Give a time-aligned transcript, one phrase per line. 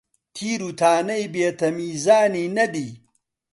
[0.35, 2.89] تیر و تانەی بێ تەمیزانی نەدی،